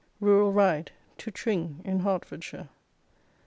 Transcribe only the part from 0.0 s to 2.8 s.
RURAL RIDE: TO TRING, IN HERTFORDSHIRE.